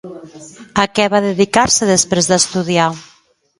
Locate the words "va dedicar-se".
1.15-1.91